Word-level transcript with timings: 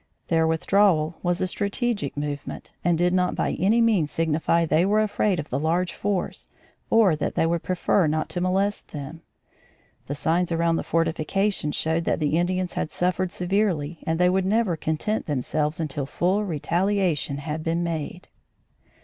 Their 0.29 0.47
withdrawal 0.47 1.19
was 1.21 1.41
a 1.41 1.47
strategic 1.47 2.17
movement, 2.17 2.71
and 2.83 2.97
did 2.97 3.13
not 3.13 3.35
by 3.35 3.51
any 3.59 3.81
means 3.81 4.09
signify 4.09 4.65
they 4.65 4.83
were 4.83 4.99
afraid 5.03 5.39
of 5.39 5.51
the 5.51 5.59
large 5.59 5.93
force 5.93 6.47
or 6.89 7.15
that 7.15 7.35
they 7.35 7.45
would 7.45 7.61
prefer 7.61 8.07
not 8.07 8.27
to 8.29 8.41
molest 8.41 8.93
them. 8.93 9.19
The 10.07 10.15
signs 10.15 10.51
around 10.51 10.77
the 10.77 10.83
fortifications 10.83 11.75
showed 11.75 12.05
that 12.05 12.19
the 12.19 12.39
Indians 12.39 12.73
had 12.73 12.89
suffered 12.91 13.31
severely 13.31 13.99
and 14.07 14.17
they 14.19 14.27
would 14.27 14.43
never 14.47 14.75
content 14.75 15.27
themselves 15.27 15.79
until 15.79 16.07
full 16.07 16.45
retaliation 16.45 17.37
had 17.37 17.63
been 17.63 17.83
made. 17.83 18.27